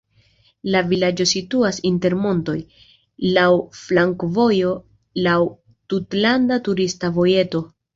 [0.75, 2.57] La vilaĝo situas inter montoj,
[3.37, 3.47] laŭ
[3.83, 4.75] flankovojoj,
[5.31, 5.39] laŭ
[5.97, 7.69] tutlanda turista vojeto.